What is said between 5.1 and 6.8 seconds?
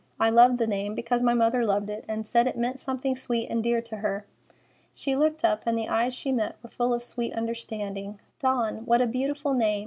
looked up, and the eyes she met were